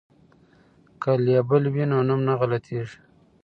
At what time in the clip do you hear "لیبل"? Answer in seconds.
1.25-1.63